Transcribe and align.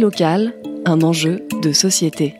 Locale, 0.00 0.54
un 0.86 1.02
enjeu 1.02 1.46
de 1.62 1.72
société. 1.72 2.34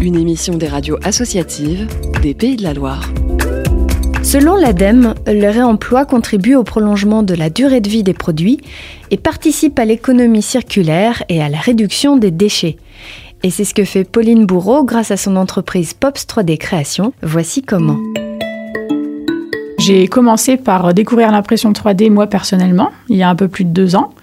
Une 0.00 0.16
émission 0.16 0.56
des 0.56 0.66
radios 0.66 0.98
associatives 1.04 1.86
des 2.22 2.34
Pays 2.34 2.56
de 2.56 2.64
la 2.64 2.74
Loire. 2.74 3.08
Selon 4.24 4.56
l'ADEME, 4.56 5.14
le 5.26 5.48
réemploi 5.48 6.04
contribue 6.06 6.56
au 6.56 6.64
prolongement 6.64 7.22
de 7.22 7.34
la 7.34 7.50
durée 7.50 7.80
de 7.80 7.88
vie 7.88 8.02
des 8.02 8.14
produits 8.14 8.60
et 9.12 9.16
participe 9.16 9.78
à 9.78 9.84
l'économie 9.84 10.42
circulaire 10.42 11.22
et 11.28 11.40
à 11.40 11.48
la 11.48 11.58
réduction 11.58 12.16
des 12.16 12.32
déchets. 12.32 12.78
Et 13.44 13.50
c'est 13.50 13.64
ce 13.64 13.74
que 13.74 13.84
fait 13.84 14.04
Pauline 14.04 14.44
Bourreau 14.44 14.84
grâce 14.84 15.12
à 15.12 15.16
son 15.16 15.36
entreprise 15.36 15.94
Pops 15.94 16.26
3D 16.26 16.58
Création. 16.58 17.12
Voici 17.22 17.62
comment. 17.62 17.98
J'ai 19.90 20.06
commencé 20.06 20.56
par 20.56 20.94
découvrir 20.94 21.32
l'impression 21.32 21.72
3D 21.72 22.10
moi 22.10 22.28
personnellement, 22.28 22.92
il 23.08 23.16
y 23.16 23.24
a 23.24 23.28
un 23.28 23.34
peu 23.34 23.48
plus 23.48 23.64
de 23.64 23.70
deux 23.70 23.96
ans. 23.96 24.14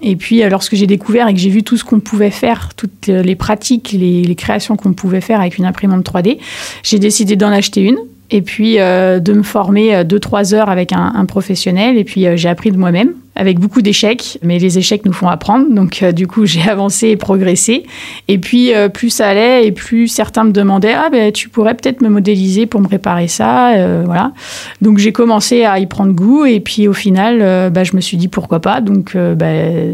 Et 0.00 0.16
puis 0.16 0.42
euh, 0.42 0.48
lorsque 0.48 0.74
j'ai 0.74 0.88
découvert 0.88 1.28
et 1.28 1.34
que 1.34 1.38
j'ai 1.38 1.48
vu 1.48 1.62
tout 1.62 1.76
ce 1.76 1.84
qu'on 1.84 2.00
pouvait 2.00 2.32
faire, 2.32 2.70
toutes 2.76 3.06
les 3.06 3.36
pratiques, 3.36 3.92
les, 3.92 4.34
créations 4.34 4.74
qu'on 4.74 4.94
pouvait 4.94 5.20
faire 5.20 5.40
avec 5.40 5.58
une 5.58 5.64
imprimante 5.64 6.04
3D, 6.04 6.38
j'ai 6.82 6.98
décidé 6.98 7.36
d'en 7.36 7.52
acheter 7.52 7.82
une. 7.82 7.98
Et 8.30 8.42
puis 8.42 8.80
euh, 8.80 9.20
de 9.20 9.32
me 9.32 9.44
former 9.44 9.94
euh, 9.94 10.04
deux 10.04 10.18
trois 10.18 10.54
heures 10.54 10.68
avec 10.68 10.92
un, 10.92 11.24
professionnel. 11.26 11.98
Et 11.98 12.04
puis 12.04 12.26
j'ai 12.34 12.48
appris 12.48 12.72
de 12.72 12.76
moi-même 12.76 13.12
avec 13.34 13.58
beaucoup 13.58 13.80
d'échecs, 13.80 14.38
mais 14.42 14.58
les 14.58 14.78
échecs 14.78 15.04
nous 15.06 15.12
font 15.12 15.28
apprendre. 15.28 15.66
Donc, 15.70 16.02
euh, 16.02 16.12
du 16.12 16.26
coup, 16.26 16.44
j'ai 16.46 16.68
avancé 16.68 17.08
et 17.08 17.16
progressé. 17.16 17.84
Et 18.28 18.38
puis, 18.38 18.74
euh, 18.74 18.88
plus 18.88 19.10
ça 19.10 19.28
allait 19.28 19.66
et 19.66 19.72
plus 19.72 20.08
certains 20.08 20.44
me 20.44 20.52
demandaient 20.52 20.92
Ah, 20.92 21.08
ben, 21.10 21.32
tu 21.32 21.48
pourrais 21.48 21.74
peut-être 21.74 22.02
me 22.02 22.08
modéliser 22.08 22.66
pour 22.66 22.80
me 22.80 22.88
réparer 22.88 23.28
ça. 23.28 23.74
Euh, 23.74 24.02
voilà. 24.04 24.32
Donc, 24.80 24.98
j'ai 24.98 25.12
commencé 25.12 25.64
à 25.64 25.78
y 25.78 25.86
prendre 25.86 26.12
goût. 26.12 26.44
Et 26.44 26.60
puis, 26.60 26.88
au 26.88 26.92
final, 26.92 27.70
bah, 27.70 27.84
je 27.84 27.96
me 27.96 28.00
suis 28.00 28.16
dit 28.16 28.28
pourquoi 28.28 28.60
pas. 28.60 28.80
Donc, 28.80 29.16
bah, 29.16 29.46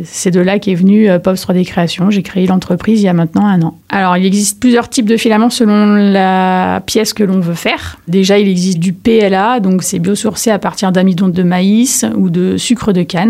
c'est 0.05 0.30
de 0.30 0.40
là 0.40 0.59
qu'est 0.59 0.74
venu 0.74 1.09
Pops 1.23 1.46
3D 1.46 1.65
Création. 1.65 2.10
J'ai 2.10 2.23
créé 2.23 2.46
l'entreprise 2.46 3.01
il 3.01 3.05
y 3.05 3.09
a 3.09 3.12
maintenant 3.12 3.46
un 3.46 3.62
an. 3.62 3.79
Alors, 3.90 4.16
il 4.16 4.27
existe 4.27 4.60
plusieurs 4.60 4.88
types 4.88 5.07
de 5.07 5.16
filaments 5.16 5.51
selon 5.51 5.95
la 5.95 6.82
pièce 6.84 7.12
que 7.12 7.24
l'on 7.24 7.40
veut 7.40 7.55
faire. 7.55 7.99
Déjà, 8.07 8.38
il 8.38 8.49
existe 8.49 8.79
du 8.79 8.93
PLA, 8.93 9.60
donc 9.60 9.82
c'est 9.82 9.99
biosourcé 9.99 10.51
à 10.51 10.59
partir 10.59 10.93
d'amidon 10.93 11.29
de 11.29 11.43
maïs 11.43 12.05
ou 12.16 12.29
de 12.30 12.57
sucre 12.57 12.93
de 12.93 13.02
canne. 13.02 13.27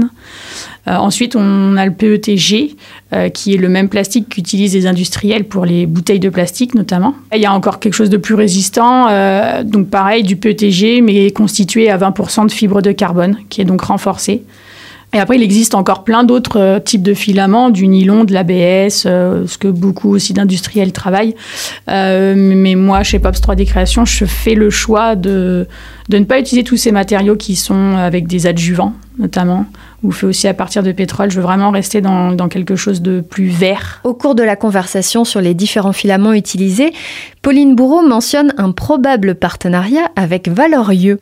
Euh, 0.89 0.95
ensuite, 0.97 1.37
on 1.37 1.77
a 1.77 1.85
le 1.85 1.93
PETG, 1.93 2.77
euh, 3.13 3.29
qui 3.29 3.55
est 3.55 3.59
le 3.59 3.69
même 3.69 3.89
plastique 3.89 4.29
qu'utilisent 4.29 4.75
les 4.75 4.87
industriels 4.87 5.45
pour 5.45 5.65
les 5.65 5.87
bouteilles 5.87 6.21
de 6.21 6.31
plastique 6.31 6.75
notamment. 6.75 7.15
Il 7.35 7.41
y 7.41 7.47
a 7.47 7.53
encore 7.53 7.79
quelque 7.79 7.95
chose 7.95 8.11
de 8.11 8.17
plus 8.17 8.35
résistant, 8.35 9.09
euh, 9.09 9.63
donc 9.65 9.89
pareil, 9.89 10.23
du 10.23 10.37
PETG, 10.37 11.03
mais 11.03 11.31
constitué 11.31 11.91
à 11.91 11.99
20% 11.99 12.47
de 12.47 12.53
fibres 12.53 12.81
de 12.81 12.93
carbone, 12.93 13.37
qui 13.49 13.61
est 13.61 13.65
donc 13.65 13.83
renforcé. 13.83 14.43
Et 15.15 15.19
après, 15.19 15.37
il 15.37 15.43
existe 15.43 15.75
encore 15.75 16.05
plein 16.05 16.23
d'autres 16.23 16.83
types 16.85 17.03
de 17.03 17.15
filaments, 17.15 17.71
du 17.71 17.87
nylon, 17.87 18.25
de 18.25 18.35
l'ABS, 18.35 19.05
ce 19.05 19.57
que 19.57 19.69
beaucoup 19.69 20.11
aussi 20.11 20.35
d'industriels 20.35 20.93
travaillent. 20.93 21.35
mais 21.87 22.75
moi, 22.75 23.03
chez 23.05 23.19
Pops 23.19 23.41
3D 23.41 23.65
Création, 23.65 24.05
je 24.05 24.27
fais 24.27 24.55
le 24.55 24.69
choix 24.69 25.17
de, 25.17 25.67
de 26.11 26.19
ne 26.19 26.25
pas 26.25 26.39
utiliser 26.39 26.63
tous 26.63 26.77
ces 26.77 26.93
matériaux 26.93 27.37
qui 27.37 27.57
sont 27.57 27.97
avec 27.97 28.27
des 28.27 28.47
adjuvants, 28.47 28.93
notamment 29.19 29.67
ou 30.03 30.13
fait 30.13 30.27
aussi 30.27 30.47
à 30.47 30.55
partir 30.55 30.83
de 30.83 30.93
pétrole. 30.93 31.31
Je 31.31 31.37
veux 31.37 31.43
vraiment 31.43 31.71
rester 31.71 32.01
dans, 32.01 32.49
quelque 32.49 32.77
chose 32.77 33.03
de 33.03 33.21
plus 33.21 33.49
vert. 33.49 34.01
Au 34.05 34.15
cours 34.15 34.35
de 34.35 34.43
la 34.43 34.57
conversation 34.57 35.25
sur 35.25 35.41
les 35.41 35.55
différents 35.55 35.93
filaments 35.93 36.33
utilisés, 36.33 36.93
Pauline 37.43 37.75
Bourreau 37.75 38.07
mentionne 38.07 38.55
un 38.59 38.71
probable 38.71 39.35
partenariat 39.35 40.11
avec 40.17 40.49
Valorieux. 40.49 41.19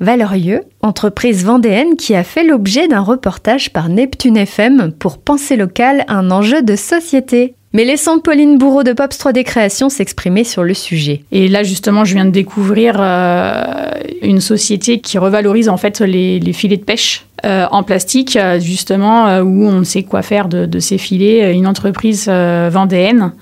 Valorieux, 0.00 0.62
entreprise 0.82 1.44
vendéenne 1.44 1.96
qui 1.96 2.14
a 2.14 2.24
fait 2.24 2.44
l'objet 2.44 2.88
d'un 2.88 3.00
reportage 3.00 3.72
par 3.72 3.88
Neptune 3.88 4.36
FM 4.36 4.92
pour 4.92 5.18
Penser 5.18 5.56
local, 5.56 6.04
un 6.08 6.30
enjeu 6.30 6.62
de 6.62 6.76
société. 6.76 7.54
Mais 7.74 7.84
laissons 7.84 8.18
Pauline 8.18 8.58
Bourreau 8.58 8.82
de 8.82 8.92
Pops 8.92 9.18
3D 9.18 9.44
Création 9.44 9.88
s'exprimer 9.88 10.44
sur 10.44 10.62
le 10.62 10.74
sujet. 10.74 11.22
Et 11.32 11.48
là, 11.48 11.62
justement, 11.62 12.04
je 12.04 12.14
viens 12.14 12.26
de 12.26 12.30
découvrir 12.30 12.96
euh, 12.98 13.90
une 14.20 14.42
société 14.42 15.00
qui 15.00 15.16
revalorise 15.16 15.70
en 15.70 15.78
fait 15.78 16.00
les, 16.00 16.52
filets 16.52 16.76
de 16.76 16.84
pêche 16.84 17.24
euh, 17.44 17.66
en 17.70 17.82
plastique, 17.82 18.36
euh, 18.36 18.60
justement, 18.60 19.38
où 19.40 19.64
on 19.64 19.84
sait 19.84 20.02
quoi 20.02 20.22
faire 20.22 20.48
de, 20.48 20.78
ces 20.78 20.98
filets. 20.98 21.52
Une 21.54 21.66
entreprise 21.66 22.28
vendéenne 22.28 23.32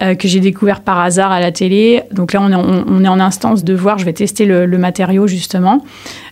que 0.00 0.26
j'ai 0.26 0.40
découvert 0.40 0.80
par 0.80 0.98
hasard 0.98 1.30
à 1.30 1.40
la 1.40 1.52
télé. 1.52 2.02
Donc 2.10 2.32
là, 2.32 2.40
on 2.42 3.04
est, 3.04 3.08
en 3.08 3.20
instance 3.20 3.62
de 3.62 3.74
voir, 3.74 3.98
je 3.98 4.04
vais 4.04 4.12
tester 4.12 4.44
le, 4.44 4.66
le 4.66 4.78
matériau 4.78 5.28
justement, 5.28 5.84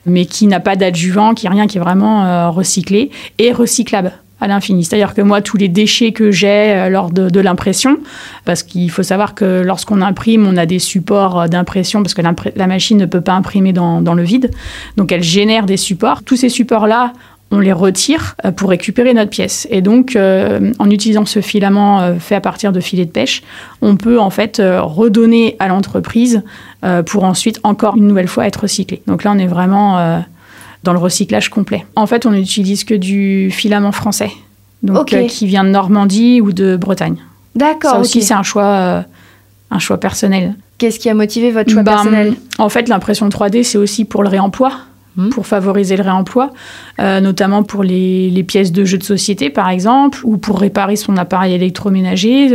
mais 0.04 0.26
qui 0.26 0.48
n'a 0.48 0.58
pas 0.58 0.74
d'adjuvant, 0.74 1.34
qui 1.34 1.46
est 1.46 1.48
rien, 1.48 1.68
qui 1.68 1.78
est 1.78 1.80
vraiment 1.80 2.50
recyclé 2.50 3.10
et 3.38 3.52
recyclable 3.52 4.12
à 4.42 4.48
l'infini. 4.48 4.84
C'est-à-dire 4.84 5.14
que 5.14 5.22
moi, 5.22 5.40
tous 5.40 5.56
les 5.56 5.68
déchets 5.68 6.12
que 6.12 6.30
j'ai 6.32 6.72
euh, 6.72 6.88
lors 6.88 7.10
de, 7.10 7.40
l'impression, 7.40 7.98
parce 8.44 8.62
qu'il 8.62 8.90
faut 8.90 9.04
savoir 9.04 9.34
que 9.34 9.62
lorsqu'on 9.64 10.02
imprime, 10.02 10.46
on 10.46 10.56
a 10.56 10.66
des 10.66 10.80
supports 10.80 11.42
euh, 11.42 11.46
d'impression, 11.46 12.02
parce 12.02 12.14
que 12.14 12.22
la 12.22 12.66
machine 12.66 12.98
ne 12.98 13.06
peut 13.06 13.20
pas 13.20 13.32
imprimer 13.32 13.72
dans, 13.72 14.14
le 14.14 14.22
vide, 14.22 14.50
donc 14.96 15.12
elle 15.12 15.22
génère 15.22 15.64
des 15.64 15.76
supports. 15.76 16.24
Tous 16.24 16.36
ces 16.36 16.48
supports-là, 16.48 17.12
on 17.52 17.60
les 17.60 17.72
retire 17.72 18.34
euh, 18.44 18.50
pour 18.50 18.70
récupérer 18.70 19.14
notre 19.14 19.30
pièce. 19.30 19.68
Et 19.70 19.80
donc, 19.80 20.16
en 20.16 20.90
utilisant 20.90 21.24
ce 21.24 21.40
filament 21.40 22.16
fait 22.18 22.34
à 22.34 22.40
partir 22.40 22.72
de 22.72 22.80
filets 22.80 23.04
de 23.04 23.10
pêche, 23.10 23.42
on 23.80 23.96
peut 23.96 24.18
en 24.18 24.30
fait 24.30 24.60
redonner 24.60 25.56
à 25.60 25.68
l'entreprise 25.68 26.42
pour 27.06 27.24
ensuite 27.24 27.60
encore 27.62 27.96
une 27.96 28.08
nouvelle 28.08 28.28
fois 28.28 28.46
être 28.46 28.62
recyclé. 28.62 29.02
Donc 29.06 29.22
là, 29.22 29.32
on 29.32 29.38
est 29.38 29.46
vraiment 29.46 30.22
dans 30.82 30.92
le 30.92 30.98
recyclage 30.98 31.48
complet. 31.48 31.86
En 31.96 32.06
fait, 32.06 32.26
on 32.26 32.30
n'utilise 32.30 32.84
que 32.84 32.94
du 32.94 33.50
filament 33.50 33.92
français, 33.92 34.30
donc 34.82 35.12
euh, 35.12 35.26
qui 35.26 35.46
vient 35.46 35.64
de 35.64 35.70
Normandie 35.70 36.40
ou 36.40 36.52
de 36.52 36.76
Bretagne. 36.76 37.16
D'accord. 37.54 37.92
Ça 37.92 38.00
aussi, 38.00 38.22
c'est 38.22 38.34
un 38.34 38.42
choix, 38.42 38.64
euh, 38.64 39.02
un 39.70 39.78
choix 39.78 39.98
personnel. 39.98 40.54
Qu'est-ce 40.78 40.98
qui 40.98 41.08
a 41.08 41.14
motivé 41.14 41.50
votre 41.50 41.70
choix 41.70 41.82
ben, 41.82 41.92
personnel 41.92 42.34
En 42.58 42.68
fait, 42.68 42.88
l'impression 42.88 43.28
3D, 43.28 43.62
c'est 43.62 43.78
aussi 43.78 44.04
pour 44.04 44.22
le 44.22 44.28
réemploi. 44.28 44.72
Hmm. 45.14 45.28
pour 45.28 45.46
favoriser 45.46 45.98
le 45.98 46.02
réemploi, 46.04 46.52
euh, 46.98 47.20
notamment 47.20 47.64
pour 47.64 47.82
les, 47.82 48.30
les, 48.30 48.42
pièces 48.42 48.72
de 48.72 48.86
jeux 48.86 48.96
de 48.96 49.02
société, 49.02 49.50
par 49.50 49.68
exemple, 49.68 50.20
ou 50.24 50.38
pour 50.38 50.58
réparer 50.58 50.96
son 50.96 51.18
appareil 51.18 51.52
électroménager 51.52 52.48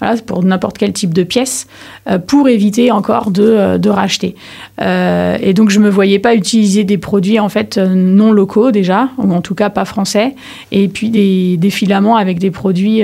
voilà, 0.00 0.16
pour 0.22 0.44
n'importe 0.44 0.78
quel 0.78 0.92
type 0.92 1.14
de 1.14 1.22
pièce, 1.22 1.66
euh, 2.08 2.18
pour 2.18 2.48
éviter 2.48 2.90
encore 2.90 3.30
de, 3.30 3.42
euh, 3.42 3.78
de 3.78 3.88
racheter. 3.88 4.34
Euh, 4.80 5.36
et 5.40 5.54
donc 5.54 5.70
je 5.70 5.80
me 5.80 5.88
voyais 5.88 6.18
pas 6.18 6.34
utiliser 6.34 6.84
des 6.84 6.98
produits 6.98 7.40
en 7.40 7.48
fait 7.48 7.78
non 7.78 8.32
locaux 8.32 8.70
déjà, 8.70 9.08
ou 9.18 9.32
en 9.32 9.40
tout 9.40 9.54
cas 9.54 9.70
pas 9.70 9.84
français, 9.84 10.34
et 10.72 10.88
puis 10.88 11.10
des, 11.10 11.56
des 11.56 11.70
filaments 11.70 12.16
avec 12.16 12.38
des 12.38 12.50
produits 12.50 13.02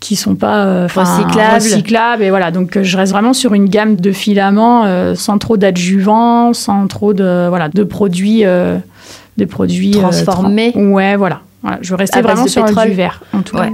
qui 0.00 0.16
sont 0.16 0.34
pas 0.34 0.86
recyclables. 0.86 1.54
recyclables. 1.54 2.22
Et 2.22 2.30
voilà, 2.30 2.50
donc 2.50 2.80
je 2.82 2.96
reste 2.96 3.12
vraiment 3.12 3.32
sur 3.32 3.54
une 3.54 3.68
gamme 3.68 3.96
de 3.96 4.12
filaments 4.12 5.14
sans 5.14 5.38
trop 5.38 5.56
d'adjuvants, 5.56 6.52
sans 6.52 6.86
trop 6.86 7.14
de 7.14 7.48
voilà 7.48 7.68
de 7.68 7.84
produits, 7.84 8.42
de 8.42 9.44
produits 9.44 9.92
transformés. 9.92 10.72
ouais, 10.74 11.16
voilà. 11.16 11.40
voilà. 11.62 11.78
Je 11.80 11.94
restais 11.94 12.22
vraiment 12.22 12.46
sur 12.46 12.64
du 12.64 12.90
vert 12.92 13.22
en 13.32 13.42
tout 13.42 13.56
cas. 13.56 13.68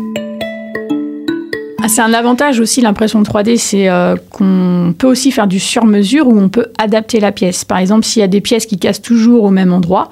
C'est 1.90 2.02
un 2.02 2.14
avantage 2.14 2.60
aussi, 2.60 2.80
l'impression 2.80 3.20
3D, 3.20 3.56
c'est 3.56 3.88
euh, 3.88 4.14
qu'on 4.30 4.94
peut 4.96 5.08
aussi 5.08 5.32
faire 5.32 5.48
du 5.48 5.58
sur-mesure 5.58 6.28
où 6.28 6.38
on 6.38 6.48
peut 6.48 6.66
adapter 6.78 7.18
la 7.18 7.32
pièce. 7.32 7.64
Par 7.64 7.78
exemple, 7.78 8.04
s'il 8.04 8.20
y 8.20 8.22
a 8.22 8.28
des 8.28 8.40
pièces 8.40 8.64
qui 8.64 8.78
cassent 8.78 9.02
toujours 9.02 9.42
au 9.42 9.50
même 9.50 9.72
endroit, 9.72 10.08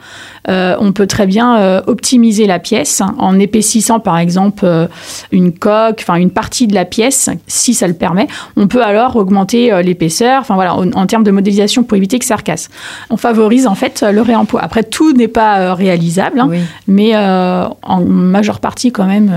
euh, 0.49 0.75
on 0.81 0.91
peut 0.91 1.07
très 1.07 1.29
bien 1.29 1.57
euh, 1.59 1.81
optimiser 1.87 2.49
la 2.49 2.59
pièce 2.59 3.01
en 3.19 3.39
épaississant 3.39 4.01
par 4.01 4.19
exemple 4.19 4.67
une 5.31 5.53
coque, 5.53 6.01
enfin 6.01 6.17
une 6.17 6.31
partie 6.31 6.67
de 6.67 6.75
la 6.75 6.85
pièce, 6.85 7.31
si 7.47 7.75
ça 7.75 7.87
le 7.87 7.95
permet. 7.95 8.27
On 8.57 8.67
peut 8.67 8.83
alors 8.83 9.15
augmenter 9.15 9.71
l'épaisseur, 9.85 10.41
enfin 10.41 10.57
voilà, 10.57 10.75
en, 10.75 11.07
termes 11.07 11.23
de 11.23 11.31
modélisation 11.31 11.85
pour 11.85 11.97
éviter 11.97 12.19
que 12.19 12.25
ça 12.25 12.35
recasse. 12.35 12.71
On 13.09 13.17
favorise 13.17 13.69
en 13.69 13.77
fait 13.77 14.05
le 14.11 14.21
réemploi. 14.21 14.63
Après, 14.65 14.83
tout 14.83 15.13
n'est 15.13 15.29
pas 15.29 15.75
réalisable, 15.75 16.41
hein, 16.41 16.51
mais 16.89 17.17
en 17.17 18.01
majeure 18.05 18.59
partie 18.59 18.91
quand 18.91 19.07
même, 19.07 19.31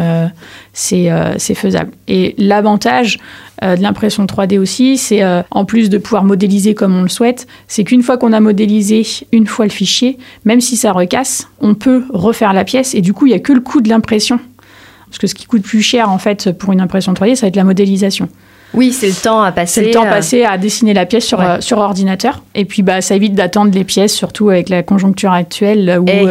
c'est 0.74 1.10
faisable. 1.56 1.92
Et 2.08 2.22
et 2.22 2.36
l'avantage 2.38 3.18
euh, 3.64 3.76
de 3.76 3.82
l'impression 3.82 4.26
3D 4.26 4.60
aussi, 4.60 4.98
c'est 4.98 5.24
euh, 5.24 5.42
en 5.50 5.66
plus 5.66 5.90
de 5.90 5.98
pouvoir 5.98 6.24
modéliser 6.24 6.76
comme 6.76 6.96
on 6.96 7.02
le 7.02 7.10
souhaite, 7.10 7.48
c'est 7.68 7.84
qu'une 7.84 8.04
fois 8.04 8.20
qu'on 8.20 8.32
a 8.32 8.40
modélisé 8.40 9.04
une 9.32 9.48
fois 9.48 9.66
le 9.66 9.72
fichier, 9.72 10.20
même 10.46 10.62
si 10.62 10.78
ça 10.78 10.92
recasse, 10.92 11.48
on 11.62 11.74
peut 11.74 12.04
refaire 12.10 12.54
la 12.54 12.64
pièce 12.64 12.94
et 12.94 13.02
du 13.02 13.14
coup, 13.14 13.26
il 13.26 13.30
n'y 13.30 13.36
a 13.36 13.40
que 13.40 13.54
le 13.54 13.60
coût 13.62 13.82
de 13.82 13.90
l'impression. 13.90 14.40
Parce 15.08 15.18
que 15.18 15.26
ce 15.26 15.34
qui 15.34 15.46
coûte 15.48 15.64
plus 15.64 15.82
cher 15.82 16.12
en 16.12 16.20
fait 16.20 16.52
pour 16.52 16.74
une 16.74 16.80
impression 16.80 17.14
3D, 17.14 17.36
ça 17.36 17.42
va 17.42 17.48
être 17.48 17.56
la 17.56 17.64
modélisation. 17.64 18.30
Oui, 18.74 18.94
c'est 18.94 19.08
le 19.08 19.14
temps 19.14 19.42
à 19.42 19.52
passer. 19.52 19.82
C'est 19.82 19.88
le 19.88 19.94
temps 19.94 20.06
euh, 20.06 20.10
passé 20.10 20.44
à 20.44 20.58
dessiner 20.58 20.94
la 20.94 21.06
pièce 21.06 21.26
sur, 21.26 21.44
sur 21.60 21.78
ordinateur. 21.80 22.44
Et 22.56 22.66
puis, 22.66 22.84
bah, 22.84 23.02
ça 23.02 23.16
évite 23.16 23.34
d'attendre 23.34 23.74
les 23.74 23.84
pièces, 23.84 24.14
surtout 24.14 24.50
avec 24.50 24.70
la 24.70 24.84
conjoncture 24.84 25.32
actuelle 25.32 26.00
où 26.00 26.28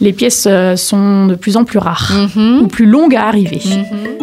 les 0.00 0.12
pièces 0.12 0.48
sont 0.76 1.26
de 1.26 1.34
plus 1.34 1.56
en 1.56 1.64
plus 1.64 1.78
rares 1.78 2.12
mhm. 2.36 2.62
ou 2.62 2.68
plus 2.68 2.86
longues 2.86 3.16
à 3.16 3.26
arriver. 3.26 3.60
Mhm. 3.64 4.22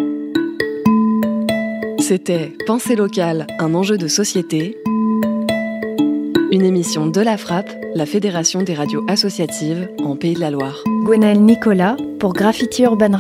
C'était 2.10 2.54
Pensée 2.66 2.96
locale, 2.96 3.46
un 3.60 3.76
enjeu 3.76 3.98
de 3.98 4.08
société. 4.08 4.76
Une 6.52 6.64
émission 6.64 7.06
de 7.06 7.22
la 7.22 7.38
Frappe, 7.38 7.70
la 7.94 8.08
Fédération 8.08 8.64
des 8.64 8.74
radios 8.74 9.06
associatives 9.08 9.88
en 10.04 10.16
Pays 10.16 10.34
de 10.34 10.40
la 10.40 10.50
Loire. 10.50 10.84
Gwenaël 11.04 11.40
Nicolas 11.40 11.96
pour 12.20 12.34
Graffiti 12.34 12.82
Urban 12.82 13.08